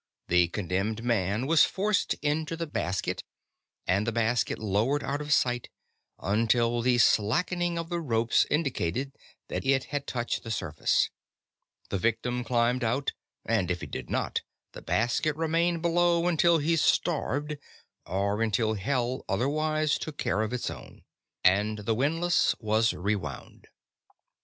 The 0.29 0.47
condemned 0.47 1.03
man 1.03 1.45
was 1.45 1.63
forced 1.63 2.15
into 2.23 2.57
the 2.57 2.65
basket, 2.65 3.23
and 3.85 4.07
the 4.07 4.11
basket 4.11 4.57
lowered 4.57 5.03
out 5.03 5.21
of 5.21 5.31
sight, 5.31 5.69
until 6.19 6.81
the 6.81 6.97
slackening 6.97 7.77
of 7.77 7.89
the 7.89 7.99
ropes 8.01 8.47
indicated 8.49 9.13
that 9.49 9.63
it 9.63 9.83
had 9.93 10.07
touched 10.07 10.41
the 10.43 10.49
surface. 10.49 11.11
The 11.89 11.99
victim 11.99 12.43
climbed 12.43 12.83
out 12.83 13.11
and 13.45 13.69
if 13.69 13.81
he 13.81 13.85
did 13.85 14.09
not, 14.09 14.41
the 14.71 14.81
basket 14.81 15.35
remained 15.35 15.83
below 15.83 16.25
until 16.25 16.57
he 16.57 16.77
starved 16.77 17.59
or 18.03 18.41
until 18.41 18.73
Hell 18.73 19.23
otherwise 19.29 19.99
took 19.99 20.17
care 20.17 20.41
of 20.41 20.51
its 20.51 20.71
own 20.71 21.03
and 21.43 21.77
the 21.77 21.93
windlass 21.93 22.55
was 22.59 22.91
rewound. 22.95 23.67